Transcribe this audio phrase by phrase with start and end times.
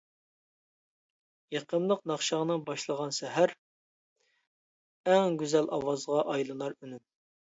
[1.55, 3.53] يېقىملىق ناخشاڭنى باشلىغان سەھەر،
[5.13, 7.05] ئەڭ گۈزەل ئاۋازغا ئايلىنار ئۈنۈم.